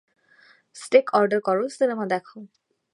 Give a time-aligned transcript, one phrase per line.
[0.75, 2.37] Stake order করো, cinema দেখো।